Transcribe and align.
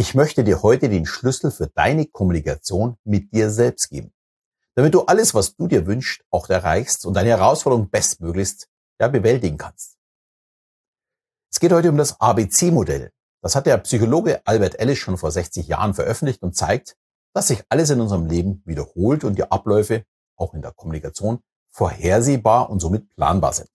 Ich 0.00 0.14
möchte 0.14 0.44
dir 0.44 0.62
heute 0.62 0.88
den 0.88 1.04
Schlüssel 1.04 1.50
für 1.50 1.66
deine 1.66 2.06
Kommunikation 2.06 2.96
mit 3.04 3.34
dir 3.34 3.50
selbst 3.50 3.90
geben, 3.90 4.14
damit 4.74 4.94
du 4.94 5.02
alles, 5.02 5.34
was 5.34 5.56
du 5.56 5.68
dir 5.68 5.86
wünschst, 5.86 6.24
auch 6.30 6.48
erreichst 6.48 7.04
und 7.04 7.12
deine 7.12 7.28
Herausforderung 7.28 7.90
bestmöglichst 7.90 8.66
ja, 8.98 9.08
bewältigen 9.08 9.58
kannst. 9.58 9.98
Es 11.52 11.60
geht 11.60 11.70
heute 11.72 11.90
um 11.90 11.98
das 11.98 12.18
ABC-Modell. 12.18 13.12
Das 13.42 13.54
hat 13.54 13.66
der 13.66 13.76
Psychologe 13.76 14.40
Albert 14.46 14.80
Ellis 14.80 14.96
schon 14.96 15.18
vor 15.18 15.32
60 15.32 15.68
Jahren 15.68 15.92
veröffentlicht 15.92 16.42
und 16.42 16.56
zeigt, 16.56 16.96
dass 17.34 17.48
sich 17.48 17.62
alles 17.68 17.90
in 17.90 18.00
unserem 18.00 18.24
Leben 18.24 18.62
wiederholt 18.64 19.22
und 19.22 19.36
die 19.36 19.50
Abläufe, 19.50 20.06
auch 20.34 20.54
in 20.54 20.62
der 20.62 20.72
Kommunikation, 20.72 21.40
vorhersehbar 21.68 22.70
und 22.70 22.80
somit 22.80 23.14
planbar 23.16 23.52
sind. 23.52 23.68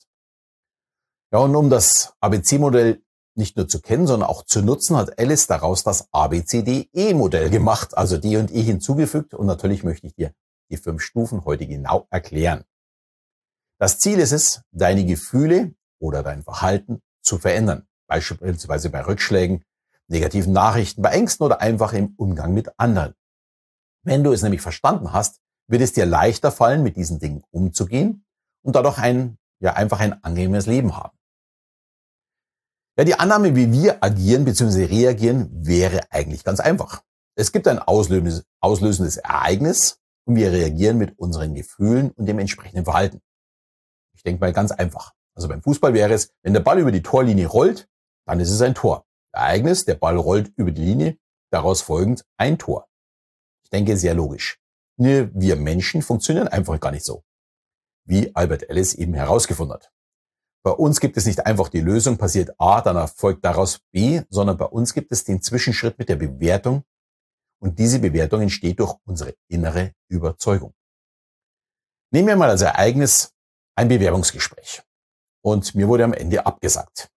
Ja, 1.32 1.38
und 1.38 1.56
um 1.56 1.70
das 1.70 2.16
ABC-Modell 2.20 3.04
nicht 3.38 3.58
nur 3.58 3.68
zu 3.68 3.82
kennen, 3.82 4.08
sondern 4.08 4.30
auch 4.30 4.44
zu 4.44 4.62
nutzen, 4.62 4.96
hat 4.96 5.20
Alice 5.20 5.48
daraus 5.48 5.84
das 5.84 6.08
ABCDE-Modell 6.12 7.50
gemacht, 7.50 7.98
also 7.98 8.18
D 8.18 8.38
und 8.38 8.52
E 8.54 8.62
hinzugefügt. 8.62 9.34
Und 9.34 9.46
natürlich 9.46 9.84
möchte 9.84 10.08
ich 10.08 10.16
dir 10.16 10.32
die 10.70 10.78
fünf 10.78 11.02
Stufen 11.02 11.46
heute 11.46 11.68
genau 11.68 12.08
erklären. 12.10 12.64
Das 13.78 14.00
Ziel 14.00 14.20
ist 14.20 14.32
es, 14.32 14.62
deine 14.72 15.06
Gefühle 15.06 15.74
oder 16.00 16.24
dein 16.24 16.44
Verhalten 16.44 17.02
zu 17.22 17.38
verändern. 17.38 17.86
Beispielsweise 18.08 18.90
bei 18.90 19.06
Rückschlägen, 19.06 19.64
negativen 20.08 20.54
Nachrichten, 20.54 21.02
bei 21.02 21.10
Ängsten 21.12 21.46
oder 21.46 21.62
einfach 21.62 21.94
im 21.94 22.14
Umgang 22.18 22.54
mit 22.54 22.80
anderen. 22.80 23.16
Wenn 24.04 24.24
du 24.24 24.32
es 24.32 24.44
nämlich 24.44 24.62
verstanden 24.62 25.12
hast, 25.12 25.42
wird 25.68 25.82
es 25.82 25.94
dir 25.94 26.06
leichter 26.06 26.52
fallen, 26.52 26.84
mit 26.84 26.96
diesen 26.96 27.20
Dingen 27.20 27.44
umzugehen 27.50 28.24
und 28.62 28.76
dadurch 28.76 29.00
ein, 29.00 29.38
ja, 29.60 29.74
einfach 29.74 30.00
ein 30.00 30.24
angenehmes 30.24 30.68
Leben 30.68 30.96
haben. 30.96 31.15
Ja, 32.98 33.04
die 33.04 33.16
Annahme, 33.16 33.56
wie 33.56 33.72
wir 33.72 34.04
agieren 34.04 34.46
bzw. 34.46 34.86
reagieren, 34.86 35.50
wäre 35.52 36.02
eigentlich 36.12 36.44
ganz 36.44 36.60
einfach. 36.62 37.04
Es 37.38 37.52
gibt 37.52 37.68
ein 37.68 37.80
auslösendes, 37.80 38.46
auslösendes 38.62 39.18
Ereignis 39.18 40.00
und 40.26 40.38
wir 40.38 40.52
reagieren 40.52 40.98
mit 40.98 41.20
unseren 41.20 41.54
Gefühlen 41.54 42.12
und 42.12 42.26
dem 42.26 42.40
entsprechenden 42.40 42.86
Verhalten. 42.86 43.22
Ich 44.16 44.24
denke 44.24 44.40
mal 44.40 44.54
ganz 44.54 44.72
einfach. 44.72 45.14
Also 45.36 45.50
beim 45.50 45.62
Fußball 45.62 45.94
wäre 45.94 46.14
es, 46.14 46.32
wenn 46.44 46.54
der 46.54 46.62
Ball 46.62 46.80
über 46.80 46.94
die 46.94 47.04
Torlinie 47.04 47.48
rollt, 47.48 47.90
dann 48.26 48.40
ist 48.40 48.50
es 48.50 48.62
ein 48.62 48.74
Tor. 48.74 49.06
Ereignis, 49.34 49.84
der 49.84 49.96
Ball 49.96 50.16
rollt 50.16 50.54
über 50.56 50.72
die 50.72 50.86
Linie, 50.86 51.18
daraus 51.52 51.82
folgend 51.82 52.26
ein 52.38 52.58
Tor. 52.58 52.88
Ich 53.64 53.70
denke, 53.70 53.98
sehr 53.98 54.14
logisch. 54.14 54.58
Wir 54.98 55.58
Menschen 55.58 56.02
funktionieren 56.02 56.48
einfach 56.48 56.80
gar 56.80 56.92
nicht 56.92 57.04
so. 57.04 57.26
Wie 58.06 58.34
Albert 58.34 58.70
Ellis 58.70 58.94
eben 58.94 59.14
herausgefunden 59.14 59.74
hat. 59.74 59.92
Bei 60.66 60.72
uns 60.72 61.00
gibt 61.00 61.16
es 61.16 61.28
nicht 61.28 61.46
einfach 61.46 61.70
die 61.70 61.80
Lösung, 61.80 62.18
passiert 62.18 62.60
A, 62.60 62.82
dann 62.82 62.96
erfolgt 62.96 63.46
daraus 63.46 63.82
B, 63.92 64.24
sondern 64.30 64.58
bei 64.58 64.66
uns 64.66 64.96
gibt 64.96 65.12
es 65.12 65.24
den 65.24 65.40
Zwischenschritt 65.40 66.00
mit 66.00 66.10
der 66.10 66.16
Bewertung 66.16 66.84
und 67.62 67.78
diese 67.78 68.00
Bewertung 68.00 68.42
entsteht 68.42 68.80
durch 68.80 68.96
unsere 69.06 69.36
innere 69.48 69.94
Überzeugung. 70.10 70.74
Nehmen 72.12 72.30
wir 72.30 72.36
mal 72.36 72.50
als 72.50 72.64
Ereignis 72.64 73.32
ein 73.76 73.90
Bewerbungsgespräch 73.90 74.82
und 75.44 75.76
mir 75.76 75.88
wurde 75.88 76.04
am 76.04 76.14
Ende 76.14 76.44
abgesagt. 76.44 77.12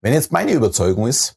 Wenn 0.00 0.12
jetzt 0.12 0.30
meine 0.30 0.52
Überzeugung 0.52 1.08
ist, 1.08 1.34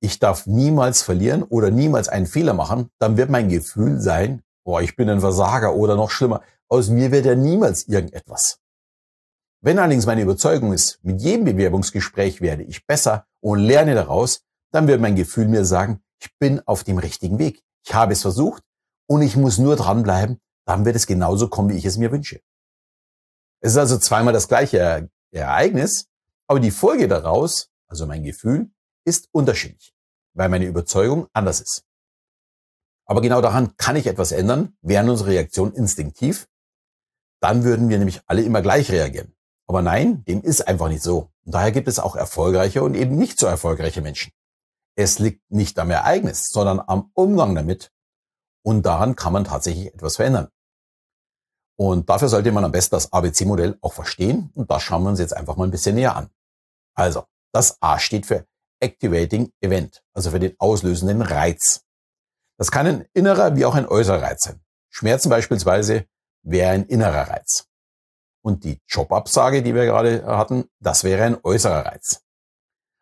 ich 0.00 0.18
darf 0.18 0.46
niemals 0.46 1.02
verlieren 1.02 1.42
oder 1.42 1.70
niemals 1.70 2.08
einen 2.08 2.26
Fehler 2.26 2.54
machen, 2.54 2.90
dann 2.98 3.18
wird 3.18 3.28
mein 3.28 3.50
Gefühl 3.50 4.00
sein, 4.00 4.42
boah, 4.64 4.80
ich 4.80 4.96
bin 4.96 5.10
ein 5.10 5.20
Versager 5.20 5.74
oder 5.74 5.96
noch 5.96 6.10
schlimmer, 6.10 6.42
aus 6.66 6.88
mir 6.88 7.12
wird 7.12 7.26
ja 7.26 7.34
niemals 7.34 7.86
irgendetwas. 7.88 8.58
Wenn 9.60 9.78
allerdings 9.78 10.06
meine 10.06 10.22
Überzeugung 10.22 10.72
ist, 10.72 11.00
mit 11.02 11.20
jedem 11.20 11.44
Bewerbungsgespräch 11.44 12.40
werde 12.40 12.62
ich 12.62 12.86
besser 12.86 13.26
und 13.40 13.58
lerne 13.58 13.94
daraus, 13.94 14.44
dann 14.70 14.86
wird 14.86 15.00
mein 15.00 15.16
Gefühl 15.16 15.48
mir 15.48 15.64
sagen, 15.64 16.00
ich 16.20 16.30
bin 16.38 16.60
auf 16.66 16.84
dem 16.84 16.98
richtigen 16.98 17.38
Weg. 17.38 17.64
Ich 17.84 17.92
habe 17.92 18.12
es 18.12 18.22
versucht 18.22 18.62
und 19.06 19.22
ich 19.22 19.36
muss 19.36 19.58
nur 19.58 19.74
dranbleiben, 19.74 20.40
dann 20.64 20.84
wird 20.84 20.94
es 20.94 21.06
genauso 21.06 21.48
kommen, 21.48 21.70
wie 21.70 21.76
ich 21.76 21.84
es 21.84 21.96
mir 21.96 22.12
wünsche. 22.12 22.40
Es 23.60 23.72
ist 23.72 23.78
also 23.78 23.98
zweimal 23.98 24.32
das 24.32 24.46
gleiche 24.46 25.10
Ereignis, 25.32 26.06
aber 26.46 26.60
die 26.60 26.70
Folge 26.70 27.08
daraus, 27.08 27.70
also 27.88 28.06
mein 28.06 28.22
Gefühl, 28.22 28.70
ist 29.04 29.28
unterschiedlich, 29.32 29.92
weil 30.34 30.48
meine 30.48 30.66
Überzeugung 30.66 31.26
anders 31.32 31.60
ist. 31.60 31.84
Aber 33.06 33.22
genau 33.22 33.40
daran 33.40 33.76
kann 33.76 33.96
ich 33.96 34.06
etwas 34.06 34.30
ändern, 34.32 34.76
wären 34.82 35.08
unsere 35.08 35.30
Reaktion 35.30 35.72
instinktiv, 35.72 36.46
dann 37.40 37.64
würden 37.64 37.88
wir 37.88 37.98
nämlich 37.98 38.20
alle 38.26 38.42
immer 38.42 38.62
gleich 38.62 38.92
reagieren. 38.92 39.34
Aber 39.68 39.82
nein, 39.82 40.24
dem 40.24 40.42
ist 40.42 40.66
einfach 40.66 40.88
nicht 40.88 41.02
so. 41.02 41.30
Und 41.44 41.54
daher 41.54 41.72
gibt 41.72 41.88
es 41.88 41.98
auch 41.98 42.16
erfolgreiche 42.16 42.82
und 42.82 42.94
eben 42.94 43.16
nicht 43.16 43.38
so 43.38 43.46
erfolgreiche 43.46 44.00
Menschen. 44.00 44.32
Es 44.96 45.18
liegt 45.18 45.50
nicht 45.50 45.78
am 45.78 45.90
Ereignis, 45.90 46.48
sondern 46.48 46.80
am 46.80 47.10
Umgang 47.14 47.54
damit. 47.54 47.92
Und 48.64 48.84
daran 48.84 49.14
kann 49.14 49.32
man 49.32 49.44
tatsächlich 49.44 49.94
etwas 49.94 50.16
verändern. 50.16 50.48
Und 51.76 52.08
dafür 52.08 52.28
sollte 52.28 52.50
man 52.50 52.64
am 52.64 52.72
besten 52.72 52.96
das 52.96 53.12
ABC-Modell 53.12 53.78
auch 53.82 53.92
verstehen. 53.92 54.50
Und 54.54 54.70
das 54.70 54.82
schauen 54.82 55.02
wir 55.04 55.10
uns 55.10 55.20
jetzt 55.20 55.36
einfach 55.36 55.56
mal 55.56 55.64
ein 55.64 55.70
bisschen 55.70 55.94
näher 55.94 56.16
an. 56.16 56.30
Also, 56.94 57.24
das 57.52 57.80
A 57.80 57.98
steht 57.98 58.26
für 58.26 58.46
Activating 58.80 59.52
Event, 59.60 60.02
also 60.14 60.30
für 60.30 60.40
den 60.40 60.56
auslösenden 60.58 61.22
Reiz. 61.22 61.84
Das 62.58 62.70
kann 62.70 62.86
ein 62.86 63.08
innerer 63.12 63.54
wie 63.54 63.64
auch 63.64 63.74
ein 63.74 63.86
äußerer 63.86 64.22
Reiz 64.22 64.44
sein. 64.44 64.60
Schmerzen 64.88 65.28
beispielsweise 65.28 66.06
wäre 66.42 66.72
ein 66.72 66.86
innerer 66.86 67.28
Reiz. 67.28 67.67
Und 68.42 68.64
die 68.64 68.80
Jobabsage, 68.86 69.62
die 69.62 69.74
wir 69.74 69.84
gerade 69.84 70.24
hatten, 70.24 70.64
das 70.80 71.04
wäre 71.04 71.24
ein 71.24 71.38
äußerer 71.42 71.86
Reiz. 71.86 72.22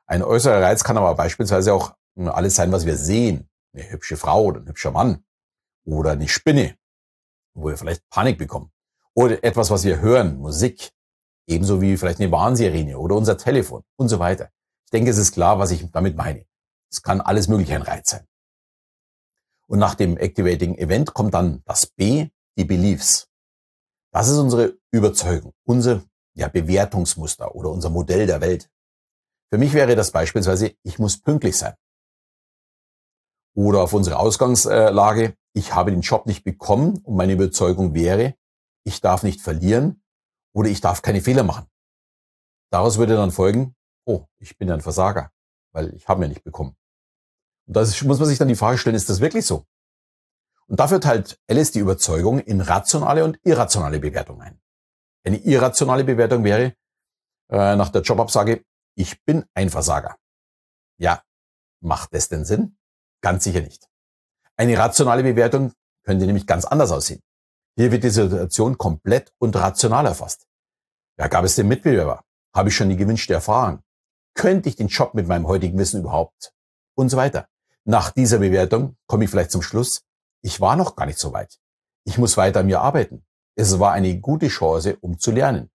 Ein 0.07 0.23
äußerer 0.23 0.63
Reiz 0.63 0.85
kann 0.85 0.97
aber 0.97 1.15
beispielsweise 1.15 1.75
auch 1.75 1.95
alles 2.17 2.55
sein, 2.55 2.73
was 2.73 2.87
wir 2.87 2.97
sehen. 2.97 3.49
Eine 3.75 3.91
hübsche 3.91 4.17
Frau 4.17 4.45
oder 4.45 4.61
ein 4.61 4.69
hübscher 4.69 4.91
Mann 4.91 5.25
oder 5.85 6.13
eine 6.13 6.29
Spinne, 6.29 6.77
wo 7.55 7.69
wir 7.69 7.77
vielleicht 7.77 8.09
Panik 8.09 8.39
bekommen. 8.39 8.73
Oder 9.15 9.43
etwas, 9.45 9.71
was 9.71 9.85
wir 9.85 10.01
hören, 10.01 10.39
Musik. 10.39 10.93
Ebenso 11.47 11.81
wie 11.81 11.97
vielleicht 11.97 12.21
eine 12.21 12.33
Warnsirene 12.33 12.99
oder 12.99 13.15
unser 13.15 13.39
Telefon 13.39 13.83
und 13.97 14.09
so 14.09 14.19
weiter. 14.19 14.51
Ich 14.85 14.91
denke, 14.91 15.11
es 15.11 15.19
ist 15.19 15.33
klar, 15.33 15.59
was 15.59 15.71
ich 15.71 15.91
damit 15.91 16.17
meine. 16.17 16.45
Es 16.91 17.03
kann 17.03 17.21
alles 17.21 17.49
mögliche 17.49 17.75
ein 17.75 17.83
Reiz 17.83 18.11
sein. 18.11 18.27
Und 19.67 19.79
nach 19.79 19.95
dem 19.95 20.17
Activating 20.17 20.77
Event 20.77 21.13
kommt 21.15 21.35
dann 21.35 21.63
das 21.65 21.87
B, 21.87 22.29
die 22.57 22.65
Beliefs. 22.65 23.29
Das 24.17 24.29
ist 24.29 24.39
unsere 24.39 24.79
Überzeugung, 24.93 25.53
unser 25.67 26.03
ja, 26.33 26.49
Bewertungsmuster 26.49 27.55
oder 27.55 27.69
unser 27.69 27.91
Modell 27.91 28.27
der 28.27 28.41
Welt. 28.41 28.71
Für 29.53 29.59
mich 29.59 29.75
wäre 29.75 29.95
das 29.95 30.11
beispielsweise, 30.11 30.75
ich 30.85 30.99
muss 30.99 31.21
pünktlich 31.21 31.59
sein. 31.59 31.75
Oder 33.55 33.83
auf 33.83 33.93
unsere 33.93 34.19
Ausgangslage, 34.19 35.37
ich 35.53 35.75
habe 35.75 35.91
den 35.91 36.01
Job 36.01 36.25
nicht 36.25 36.45
bekommen 36.45 36.97
und 37.05 37.15
meine 37.15 37.35
Überzeugung 37.35 37.93
wäre, 37.93 38.35
ich 38.87 39.03
darf 39.03 39.23
nicht 39.23 39.43
verlieren 39.43 40.03
oder 40.55 40.71
ich 40.71 40.81
darf 40.81 41.03
keine 41.03 41.21
Fehler 41.21 41.43
machen. 41.43 41.67
Daraus 42.73 42.97
würde 42.97 43.17
dann 43.17 43.33
folgen, 43.33 43.77
oh, 44.07 44.25
ich 44.39 44.57
bin 44.57 44.71
ein 44.71 44.81
Versager, 44.81 45.31
weil 45.75 45.95
ich 45.95 46.09
habe 46.09 46.21
mir 46.21 46.29
nicht 46.29 46.43
bekommen. 46.43 46.75
Und 47.67 47.77
da 47.77 47.81
muss 47.81 48.19
man 48.19 48.25
sich 48.25 48.39
dann 48.39 48.49
die 48.49 48.57
Frage 48.57 48.79
stellen, 48.79 48.97
ist 48.97 49.11
das 49.11 49.21
wirklich 49.21 49.45
so? 49.45 49.67
Und 50.69 50.81
dafür 50.81 51.01
teilt 51.01 51.39
Alice 51.49 51.71
die 51.73 51.79
Überzeugung 51.79 52.41
in 52.41 52.61
rationale 52.61 53.25
und 53.25 53.39
irrationale 53.45 54.01
Bewertung 54.01 54.41
ein. 54.41 54.61
Eine 55.25 55.39
irrationale 55.39 56.05
Bewertung 56.05 56.45
wäre 56.45 56.75
äh, 57.51 57.77
nach 57.77 57.91
der 57.91 58.03
Jobabsage, 58.03 58.65
ich 58.97 59.23
bin 59.25 59.45
ein 59.55 59.71
Versager. 59.71 60.17
Ja, 60.99 61.23
macht 61.81 62.15
das 62.15 62.29
denn 62.29 62.45
Sinn? 62.45 62.77
Ganz 63.21 63.45
sicher 63.45 63.61
nicht. 63.61 63.87
Eine 64.57 64.79
rationale 64.79 65.23
Bewertung 65.23 65.73
könnte 66.05 66.27
nämlich 66.27 66.47
ganz 66.47 66.65
anders 66.65 66.91
aussehen. 66.91 67.21
Hier 67.77 67.93
wird 67.93 68.05
die 68.05 68.11
Situation 68.11 68.79
komplett 68.79 69.33
und 69.39 69.55
rational 69.55 70.07
erfasst. 70.07 70.47
Ja, 71.19 71.29
gab 71.29 71.45
es 71.45 71.57
den 71.57 71.69
Mitbewerber? 71.69 72.25
Habe 72.55 72.71
ich 72.71 72.77
schon 72.77 72.89
die 72.89 72.97
gewünschte 72.97 73.35
Erfahrung? 73.35 73.83
Könnte 74.35 74.69
ich 74.69 74.77
den 74.77 74.89
Job 74.89 75.15
mit 75.15 75.29
meinem 75.29 75.47
heutigen 75.47 75.79
Wissen 75.79 76.01
überhaupt? 76.01 76.53
Und 76.95 77.11
so 77.11 77.17
weiter. 77.17 77.49
Nach 77.85 78.11
dieser 78.11 78.39
Bewertung 78.39 78.97
komme 79.07 79.25
ich 79.25 79.31
vielleicht 79.31 79.51
zum 79.51 79.63
Schluss, 79.63 80.03
ich 80.47 80.61
war 80.61 80.77
noch 80.77 80.95
gar 80.95 81.07
nicht 81.07 81.19
so 81.19 81.33
weit. 81.33 81.59
Ich 82.05 82.19
muss 82.19 82.37
weiter 82.37 82.61
an 82.61 82.67
mir 82.67 82.81
arbeiten. 82.81 83.27
Es 83.57 83.81
war 83.81 83.93
eine 83.93 84.21
gute 84.21 84.47
Chance, 84.47 84.97
um 85.01 85.19
zu 85.19 85.33
lernen. 85.33 85.73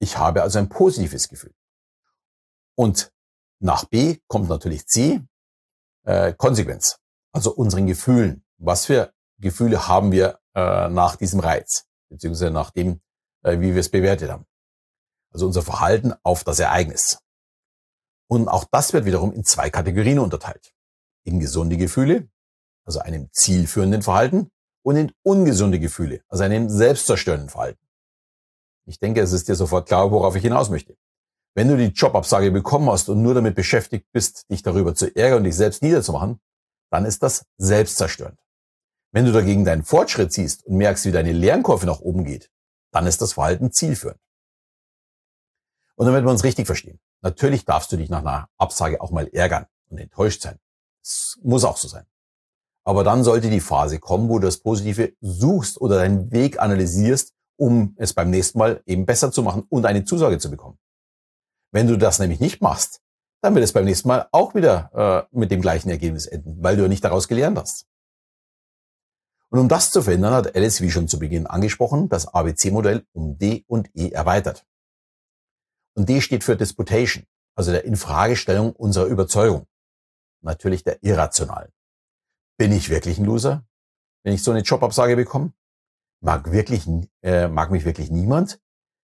Ich 0.00 0.18
habe 0.18 0.42
also 0.42 0.58
ein 0.58 0.68
positives 0.68 1.28
Gefühl. 1.28 1.54
Und 2.76 3.12
nach 3.60 3.84
B 3.84 4.18
kommt 4.26 4.48
natürlich 4.48 4.88
C, 4.88 5.22
äh, 6.04 6.32
Konsequenz. 6.32 6.98
Also 7.32 7.54
unseren 7.54 7.86
Gefühlen. 7.86 8.44
Was 8.58 8.86
für 8.86 9.14
Gefühle 9.38 9.86
haben 9.86 10.10
wir 10.10 10.40
äh, 10.54 10.88
nach 10.88 11.14
diesem 11.14 11.38
Reiz, 11.38 11.86
beziehungsweise 12.10 12.50
nach 12.50 12.72
dem, 12.72 13.00
äh, 13.44 13.60
wie 13.60 13.72
wir 13.72 13.80
es 13.80 13.90
bewertet 13.90 14.32
haben. 14.32 14.46
Also 15.32 15.46
unser 15.46 15.62
Verhalten 15.62 16.12
auf 16.24 16.42
das 16.42 16.58
Ereignis. 16.58 17.20
Und 18.28 18.48
auch 18.48 18.64
das 18.64 18.92
wird 18.92 19.04
wiederum 19.04 19.32
in 19.32 19.44
zwei 19.44 19.70
Kategorien 19.70 20.18
unterteilt. 20.18 20.74
In 21.22 21.38
gesunde 21.38 21.76
Gefühle 21.76 22.28
also 22.86 23.00
einem 23.00 23.28
zielführenden 23.32 24.02
Verhalten, 24.02 24.50
und 24.86 24.94
in 24.94 25.12
ungesunde 25.24 25.80
Gefühle, 25.80 26.22
also 26.28 26.44
einem 26.44 26.70
selbstzerstörenden 26.70 27.48
Verhalten. 27.48 27.84
Ich 28.84 29.00
denke, 29.00 29.20
es 29.20 29.32
ist 29.32 29.48
dir 29.48 29.56
sofort 29.56 29.88
klar, 29.88 30.12
worauf 30.12 30.36
ich 30.36 30.42
hinaus 30.42 30.70
möchte. 30.70 30.96
Wenn 31.56 31.66
du 31.66 31.76
die 31.76 31.86
Jobabsage 31.86 32.52
bekommen 32.52 32.88
hast 32.88 33.08
und 33.08 33.20
nur 33.20 33.34
damit 33.34 33.56
beschäftigt 33.56 34.06
bist, 34.12 34.48
dich 34.48 34.62
darüber 34.62 34.94
zu 34.94 35.12
ärgern 35.16 35.38
und 35.38 35.44
dich 35.44 35.56
selbst 35.56 35.82
niederzumachen, 35.82 36.38
dann 36.90 37.04
ist 37.04 37.24
das 37.24 37.46
selbstzerstörend. 37.58 38.38
Wenn 39.10 39.24
du 39.24 39.32
dagegen 39.32 39.64
deinen 39.64 39.82
Fortschritt 39.82 40.32
siehst 40.32 40.64
und 40.66 40.76
merkst, 40.76 41.04
wie 41.04 41.10
deine 41.10 41.32
Lernkurve 41.32 41.86
nach 41.86 41.98
oben 41.98 42.24
geht, 42.24 42.52
dann 42.92 43.08
ist 43.08 43.20
das 43.20 43.32
Verhalten 43.32 43.72
zielführend. 43.72 44.20
Und 45.96 46.06
damit 46.06 46.22
wir 46.22 46.30
uns 46.30 46.44
richtig 46.44 46.66
verstehen, 46.66 47.00
natürlich 47.22 47.64
darfst 47.64 47.90
du 47.90 47.96
dich 47.96 48.08
nach 48.08 48.20
einer 48.20 48.48
Absage 48.56 49.00
auch 49.00 49.10
mal 49.10 49.26
ärgern 49.32 49.66
und 49.88 49.98
enttäuscht 49.98 50.42
sein. 50.42 50.60
Das 51.02 51.40
muss 51.42 51.64
auch 51.64 51.76
so 51.76 51.88
sein. 51.88 52.06
Aber 52.86 53.02
dann 53.02 53.24
sollte 53.24 53.50
die 53.50 53.60
Phase 53.60 53.98
kommen, 53.98 54.28
wo 54.28 54.38
du 54.38 54.46
das 54.46 54.58
Positive 54.58 55.12
suchst 55.20 55.80
oder 55.80 55.96
deinen 55.96 56.30
Weg 56.30 56.60
analysierst, 56.60 57.34
um 57.58 57.94
es 57.96 58.12
beim 58.12 58.30
nächsten 58.30 58.58
Mal 58.58 58.80
eben 58.86 59.06
besser 59.06 59.32
zu 59.32 59.42
machen 59.42 59.64
und 59.68 59.86
eine 59.86 60.04
Zusage 60.04 60.38
zu 60.38 60.50
bekommen. 60.50 60.78
Wenn 61.72 61.88
du 61.88 61.98
das 61.98 62.20
nämlich 62.20 62.38
nicht 62.38 62.62
machst, 62.62 63.00
dann 63.42 63.54
wird 63.54 63.64
es 63.64 63.72
beim 63.72 63.84
nächsten 63.84 64.06
Mal 64.06 64.28
auch 64.30 64.54
wieder 64.54 65.28
äh, 65.32 65.36
mit 65.36 65.50
dem 65.50 65.60
gleichen 65.60 65.90
Ergebnis 65.90 66.26
enden, 66.26 66.62
weil 66.62 66.76
du 66.76 66.82
ja 66.82 66.88
nicht 66.88 67.04
daraus 67.04 67.26
gelernt 67.26 67.58
hast. 67.58 67.86
Und 69.50 69.58
um 69.58 69.68
das 69.68 69.90
zu 69.90 70.02
verhindern, 70.02 70.34
hat 70.34 70.54
Alice, 70.54 70.80
wie 70.80 70.90
schon 70.90 71.08
zu 71.08 71.18
Beginn 71.18 71.46
angesprochen, 71.46 72.08
das 72.08 72.28
ABC-Modell 72.28 73.04
um 73.12 73.36
D 73.36 73.64
und 73.66 73.90
E 73.94 74.10
erweitert. 74.10 74.64
Und 75.94 76.08
D 76.08 76.20
steht 76.20 76.44
für 76.44 76.56
Disputation, 76.56 77.24
also 77.56 77.72
der 77.72 77.84
Infragestellung 77.84 78.72
unserer 78.72 79.06
Überzeugung. 79.06 79.66
Natürlich 80.42 80.84
der 80.84 81.02
irrationalen. 81.02 81.72
Bin 82.58 82.72
ich 82.72 82.88
wirklich 82.88 83.18
ein 83.18 83.24
Loser, 83.24 83.66
wenn 84.24 84.34
ich 84.34 84.42
so 84.42 84.50
eine 84.50 84.60
Jobabsage 84.60 85.16
bekomme? 85.16 85.52
Mag 86.22 86.50
wirklich, 86.52 86.86
äh, 87.22 87.48
mag 87.48 87.70
mich 87.70 87.84
wirklich 87.84 88.10
niemand? 88.10 88.60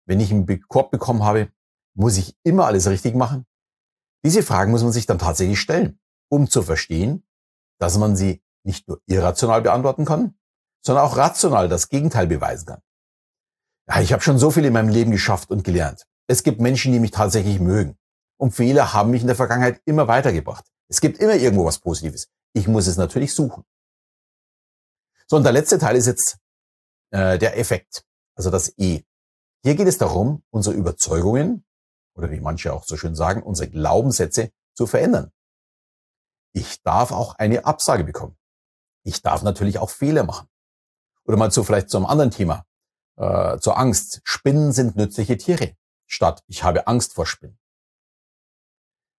Wenn 0.05 0.19
ich 0.19 0.31
einen 0.31 0.45
Korb 0.67 0.91
bekommen 0.91 1.23
habe, 1.23 1.51
muss 1.95 2.17
ich 2.17 2.37
immer 2.43 2.65
alles 2.65 2.87
richtig 2.87 3.15
machen? 3.15 3.45
Diese 4.23 4.43
Fragen 4.43 4.71
muss 4.71 4.83
man 4.83 4.91
sich 4.91 5.05
dann 5.05 5.19
tatsächlich 5.19 5.59
stellen, 5.59 5.99
um 6.29 6.49
zu 6.49 6.61
verstehen, 6.61 7.25
dass 7.79 7.97
man 7.97 8.15
sie 8.15 8.43
nicht 8.63 8.87
nur 8.87 9.01
irrational 9.07 9.61
beantworten 9.61 10.05
kann, 10.05 10.37
sondern 10.85 11.05
auch 11.05 11.17
rational 11.17 11.69
das 11.69 11.89
Gegenteil 11.89 12.27
beweisen 12.27 12.67
kann. 12.67 12.81
Ja, 13.89 14.01
ich 14.01 14.13
habe 14.13 14.21
schon 14.21 14.37
so 14.37 14.51
viel 14.51 14.65
in 14.65 14.73
meinem 14.73 14.89
Leben 14.89 15.11
geschafft 15.11 15.49
und 15.49 15.63
gelernt. 15.63 16.05
Es 16.27 16.43
gibt 16.43 16.61
Menschen, 16.61 16.91
die 16.93 16.99
mich 16.99 17.11
tatsächlich 17.11 17.59
mögen. 17.59 17.97
Und 18.37 18.51
Fehler 18.51 18.93
haben 18.93 19.11
mich 19.11 19.21
in 19.21 19.27
der 19.27 19.35
Vergangenheit 19.35 19.81
immer 19.85 20.07
weitergebracht. 20.07 20.65
Es 20.89 21.01
gibt 21.01 21.17
immer 21.17 21.35
irgendwo 21.35 21.65
was 21.65 21.79
Positives. 21.79 22.29
Ich 22.53 22.67
muss 22.67 22.87
es 22.87 22.97
natürlich 22.97 23.33
suchen. 23.33 23.63
So, 25.27 25.37
und 25.37 25.43
der 25.43 25.51
letzte 25.51 25.77
Teil 25.77 25.95
ist 25.95 26.07
jetzt 26.07 26.39
äh, 27.11 27.37
der 27.37 27.57
Effekt, 27.57 28.03
also 28.35 28.49
das 28.49 28.73
E. 28.77 29.03
Hier 29.63 29.75
geht 29.75 29.87
es 29.87 29.97
darum, 29.97 30.43
unsere 30.49 30.75
Überzeugungen, 30.75 31.65
oder 32.15 32.31
wie 32.31 32.39
manche 32.39 32.73
auch 32.73 32.83
so 32.83 32.97
schön 32.97 33.15
sagen, 33.15 33.43
unsere 33.43 33.69
Glaubenssätze 33.69 34.51
zu 34.73 34.87
verändern. 34.87 35.31
Ich 36.53 36.81
darf 36.81 37.11
auch 37.11 37.35
eine 37.35 37.65
Absage 37.65 38.03
bekommen. 38.03 38.37
Ich 39.03 39.21
darf 39.21 39.43
natürlich 39.43 39.79
auch 39.79 39.89
Fehler 39.89 40.23
machen. 40.23 40.47
Oder 41.25 41.37
mal 41.37 41.51
zu 41.51 41.63
vielleicht 41.63 41.89
zu 41.89 41.97
einem 41.97 42.07
anderen 42.07 42.31
Thema, 42.31 42.65
äh, 43.17 43.59
zur 43.59 43.77
Angst. 43.77 44.21
Spinnen 44.23 44.71
sind 44.71 44.95
nützliche 44.95 45.37
Tiere, 45.37 45.75
statt 46.07 46.43
ich 46.47 46.63
habe 46.63 46.87
Angst 46.87 47.13
vor 47.13 47.25
Spinnen. 47.25 47.59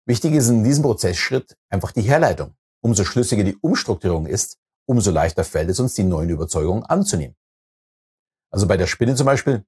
Wichtig 0.07 0.35
ist 0.35 0.49
in 0.49 0.65
diesem 0.65 0.83
Prozessschritt 0.83 1.57
einfach 1.69 1.93
die 1.93 2.03
Herleitung. 2.03 2.57
Umso 2.83 3.05
schlüssiger 3.05 3.45
die 3.45 3.57
Umstrukturierung 3.57 4.27
ist, 4.27 4.59
umso 4.87 5.11
leichter 5.11 5.45
fällt 5.45 5.71
es 5.71 5.81
uns, 5.81 5.95
die 5.95 6.05
neuen 6.05 6.31
Überzeugungen 6.31 6.85
anzunehmen. 6.85 7.37
Also 8.51 8.67
bei 8.67 8.77
der 8.77 8.87
Spinne 8.87 9.15
zum 9.15 9.27
Beispiel, 9.27 9.65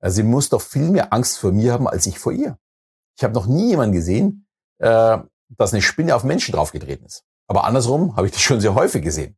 äh, 0.00 0.10
sie 0.10 0.22
muss 0.22 0.48
doch 0.48 0.60
viel 0.60 0.90
mehr 0.90 1.12
Angst 1.12 1.38
vor 1.38 1.52
mir 1.52 1.72
haben, 1.72 1.88
als 1.88 2.06
ich 2.06 2.18
vor 2.18 2.32
ihr. 2.32 2.58
Ich 3.16 3.24
habe 3.24 3.34
noch 3.34 3.46
nie 3.46 3.70
jemanden 3.70 3.94
gesehen, 3.94 4.46
äh, 4.78 5.18
dass 5.48 5.72
eine 5.72 5.82
Spinne 5.82 6.14
auf 6.14 6.24
Menschen 6.24 6.52
draufgetreten 6.52 7.06
ist. 7.06 7.24
Aber 7.46 7.64
andersrum 7.64 8.16
habe 8.16 8.26
ich 8.26 8.32
das 8.32 8.42
schon 8.42 8.60
sehr 8.60 8.74
häufig 8.74 9.02
gesehen. 9.02 9.36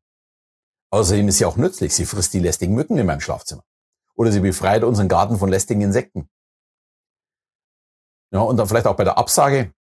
Außerdem 0.90 1.26
ist 1.28 1.38
sie 1.38 1.44
auch 1.44 1.56
nützlich. 1.56 1.94
Sie 1.94 2.06
frisst 2.06 2.32
die 2.34 2.40
lästigen 2.40 2.74
Mücken 2.74 2.96
in 2.98 3.06
meinem 3.06 3.20
Schlafzimmer. 3.20 3.64
Oder 4.14 4.30
sie 4.30 4.40
befreit 4.40 4.84
unseren 4.84 5.08
Garten 5.08 5.38
von 5.38 5.48
lästigen 5.48 5.80
Insekten. 5.80 6.28
Ja, 8.30 8.40
und 8.40 8.56
dann 8.56 8.68
vielleicht 8.68 8.86
auch 8.86 8.96
bei 8.96 9.04
der 9.04 9.18
Absage. 9.18 9.72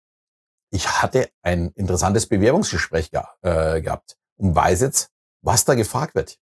Ich 0.75 0.89
hatte 1.03 1.31
ein 1.43 1.69
interessantes 1.75 2.27
Bewerbungsgespräch 2.27 3.11
äh, 3.43 3.83
gehabt 3.83 4.17
und 4.39 4.55
weiß 4.55 4.81
jetzt, 4.81 5.11
was 5.43 5.67
da 5.67 5.75
gefragt 5.75 6.15
wird. 6.15 6.39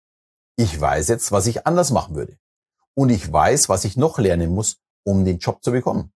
Ich 0.57 0.79
weiß 0.79 1.09
jetzt, 1.09 1.33
was 1.33 1.47
ich 1.47 1.67
anders 1.67 1.91
machen 1.91 2.15
würde. 2.15 2.37
Und 2.95 3.09
ich 3.09 3.33
weiß, 3.33 3.71
was 3.71 3.85
ich 3.85 3.97
noch 3.97 4.19
lernen 4.19 4.55
muss, 4.55 4.83
um 5.07 5.25
den 5.25 5.39
Job 5.39 5.65
zu 5.65 5.73
bekommen. 5.73 6.13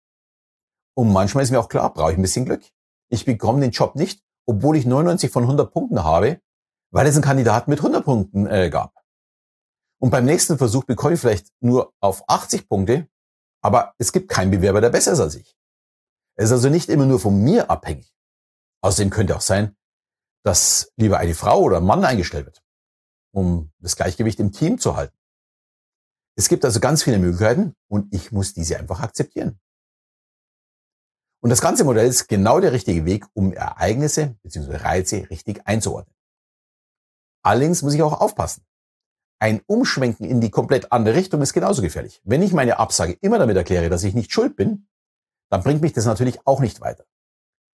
Und 0.96 1.12
manchmal 1.12 1.44
ist 1.44 1.52
mir 1.52 1.60
auch 1.60 1.68
klar, 1.68 1.94
brauche 1.94 2.10
ich 2.10 2.18
ein 2.18 2.22
bisschen 2.22 2.46
Glück. 2.46 2.64
Ich 3.10 3.26
bekomme 3.26 3.60
den 3.60 3.70
Job 3.70 3.94
nicht, 3.94 4.24
obwohl 4.44 4.76
ich 4.76 4.86
99 4.86 5.30
von 5.30 5.44
100 5.44 5.72
Punkten 5.72 6.02
habe, 6.02 6.40
weil 6.90 7.06
es 7.06 7.14
einen 7.14 7.22
Kandidaten 7.22 7.70
mit 7.70 7.78
100 7.78 8.04
Punkten 8.04 8.46
äh, 8.48 8.70
gab. 8.70 8.92
Und 10.00 10.10
beim 10.10 10.24
nächsten 10.24 10.58
Versuch 10.58 10.82
bekomme 10.82 11.14
ich 11.14 11.20
vielleicht 11.20 11.52
nur 11.60 11.92
auf 12.00 12.24
80 12.26 12.68
Punkte, 12.68 13.08
aber 13.62 13.94
es 13.98 14.10
gibt 14.10 14.28
keinen 14.28 14.50
Bewerber, 14.50 14.80
der 14.80 14.90
besser 14.90 15.12
ist 15.12 15.20
als 15.20 15.36
ich. 15.36 15.59
Es 16.40 16.46
ist 16.46 16.52
also 16.52 16.70
nicht 16.70 16.88
immer 16.88 17.04
nur 17.04 17.20
von 17.20 17.44
mir 17.44 17.70
abhängig. 17.70 18.10
Außerdem 18.82 19.10
könnte 19.10 19.36
auch 19.36 19.42
sein, 19.42 19.76
dass 20.42 20.90
lieber 20.96 21.18
eine 21.18 21.34
Frau 21.34 21.60
oder 21.60 21.76
ein 21.76 21.84
Mann 21.84 22.02
eingestellt 22.02 22.46
wird, 22.46 22.62
um 23.34 23.70
das 23.78 23.94
Gleichgewicht 23.94 24.40
im 24.40 24.50
Team 24.50 24.78
zu 24.78 24.96
halten. 24.96 25.14
Es 26.38 26.48
gibt 26.48 26.64
also 26.64 26.80
ganz 26.80 27.02
viele 27.02 27.18
Möglichkeiten 27.18 27.74
und 27.90 28.14
ich 28.14 28.32
muss 28.32 28.54
diese 28.54 28.78
einfach 28.78 29.00
akzeptieren. 29.00 29.60
Und 31.42 31.50
das 31.50 31.60
ganze 31.60 31.84
Modell 31.84 32.08
ist 32.08 32.26
genau 32.26 32.58
der 32.58 32.72
richtige 32.72 33.04
Weg, 33.04 33.26
um 33.34 33.52
Ereignisse 33.52 34.38
bzw. 34.42 34.76
Reize 34.76 35.28
richtig 35.28 35.66
einzuordnen. 35.66 36.14
Allerdings 37.44 37.82
muss 37.82 37.92
ich 37.92 38.00
auch 38.00 38.18
aufpassen. 38.18 38.64
Ein 39.42 39.60
Umschwenken 39.66 40.24
in 40.24 40.40
die 40.40 40.50
komplett 40.50 40.90
andere 40.90 41.16
Richtung 41.16 41.42
ist 41.42 41.52
genauso 41.52 41.82
gefährlich. 41.82 42.22
Wenn 42.24 42.40
ich 42.40 42.54
meine 42.54 42.78
Absage 42.78 43.18
immer 43.20 43.38
damit 43.38 43.58
erkläre, 43.58 43.90
dass 43.90 44.04
ich 44.04 44.14
nicht 44.14 44.32
schuld 44.32 44.56
bin, 44.56 44.86
dann 45.50 45.62
bringt 45.62 45.82
mich 45.82 45.92
das 45.92 46.06
natürlich 46.06 46.46
auch 46.46 46.60
nicht 46.60 46.80
weiter. 46.80 47.04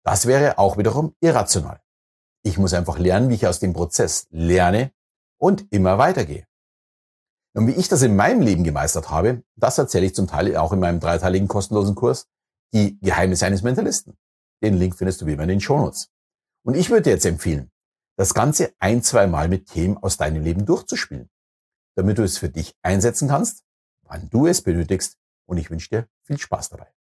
Das 0.04 0.26
wäre 0.26 0.58
auch 0.58 0.76
wiederum 0.76 1.14
irrational. 1.20 1.80
Ich 2.42 2.58
muss 2.58 2.74
einfach 2.74 2.98
lernen, 2.98 3.28
wie 3.28 3.34
ich 3.34 3.46
aus 3.46 3.60
dem 3.60 3.72
Prozess 3.72 4.26
lerne 4.30 4.92
und 5.38 5.66
immer 5.72 5.98
weitergehe. 5.98 6.46
Und 7.54 7.66
wie 7.66 7.72
ich 7.72 7.88
das 7.88 8.02
in 8.02 8.16
meinem 8.16 8.42
Leben 8.42 8.64
gemeistert 8.64 9.10
habe, 9.10 9.42
das 9.56 9.78
erzähle 9.78 10.06
ich 10.06 10.14
zum 10.14 10.26
Teil 10.26 10.56
auch 10.56 10.72
in 10.72 10.80
meinem 10.80 11.00
dreiteiligen 11.00 11.48
kostenlosen 11.48 11.94
Kurs, 11.94 12.28
die 12.72 12.98
Geheimnisse 13.00 13.46
eines 13.46 13.62
Mentalisten. 13.62 14.16
Den 14.62 14.74
Link 14.74 14.96
findest 14.96 15.20
du 15.20 15.26
wie 15.26 15.32
immer 15.32 15.42
in 15.42 15.48
den 15.48 15.60
Shownotes. 15.60 16.10
Und 16.64 16.76
ich 16.76 16.90
würde 16.90 17.02
dir 17.02 17.10
jetzt 17.10 17.26
empfehlen, 17.26 17.70
das 18.16 18.34
Ganze 18.34 18.72
ein, 18.78 19.02
zwei 19.02 19.26
Mal 19.26 19.48
mit 19.48 19.66
Themen 19.66 19.96
aus 19.96 20.16
deinem 20.16 20.42
Leben 20.42 20.66
durchzuspielen, 20.66 21.30
damit 21.96 22.18
du 22.18 22.22
es 22.22 22.38
für 22.38 22.50
dich 22.50 22.74
einsetzen 22.82 23.28
kannst, 23.28 23.64
wann 24.02 24.28
du 24.30 24.46
es 24.46 24.62
benötigst. 24.62 25.16
Und 25.46 25.58
ich 25.58 25.70
wünsche 25.70 25.88
dir 25.88 26.08
viel 26.22 26.38
Spaß 26.38 26.68
dabei. 26.68 26.92